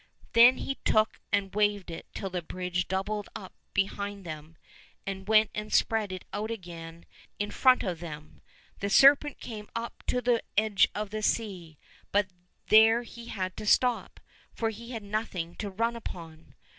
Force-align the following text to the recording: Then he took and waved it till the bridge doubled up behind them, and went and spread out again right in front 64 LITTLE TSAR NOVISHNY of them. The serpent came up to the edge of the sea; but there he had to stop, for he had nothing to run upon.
Then 0.33 0.57
he 0.57 0.79
took 0.83 1.19
and 1.31 1.53
waved 1.53 1.91
it 1.91 2.07
till 2.15 2.31
the 2.31 2.41
bridge 2.41 2.87
doubled 2.87 3.29
up 3.35 3.53
behind 3.71 4.25
them, 4.25 4.57
and 5.05 5.27
went 5.27 5.51
and 5.53 5.71
spread 5.71 6.25
out 6.33 6.49
again 6.49 6.95
right 7.01 7.05
in 7.37 7.51
front 7.51 7.81
64 7.81 7.91
LITTLE 7.91 7.99
TSAR 7.99 8.07
NOVISHNY 8.07 8.23
of 8.23 8.31
them. 8.33 8.41
The 8.79 8.89
serpent 8.89 9.39
came 9.39 9.69
up 9.75 10.03
to 10.07 10.19
the 10.19 10.41
edge 10.57 10.87
of 10.95 11.11
the 11.11 11.21
sea; 11.21 11.77
but 12.11 12.25
there 12.69 13.03
he 13.03 13.27
had 13.27 13.55
to 13.57 13.65
stop, 13.67 14.19
for 14.55 14.71
he 14.71 14.89
had 14.89 15.03
nothing 15.03 15.53
to 15.57 15.69
run 15.69 15.95
upon. 15.95 16.55